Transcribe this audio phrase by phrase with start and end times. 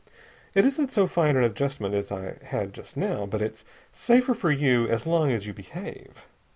[0.55, 4.49] It isn't so fine an adjustment as I had just now, but it's safer for
[4.49, 6.25] you as long as you behave.